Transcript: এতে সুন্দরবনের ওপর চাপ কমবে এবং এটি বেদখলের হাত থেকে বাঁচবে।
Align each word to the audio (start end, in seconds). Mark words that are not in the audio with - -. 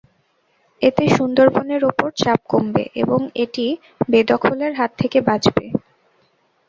এতে 0.81 1.03
সুন্দরবনের 1.17 1.81
ওপর 1.85 2.09
চাপ 2.17 2.39
কমবে 2.45 2.83
এবং 3.01 3.19
এটি 3.43 3.65
বেদখলের 4.09 4.71
হাত 4.79 4.91
থেকে 5.01 5.19
বাঁচবে। 5.27 5.65